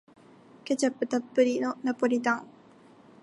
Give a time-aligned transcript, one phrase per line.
[0.65, 2.47] ケチャップたっぷりのナポリタン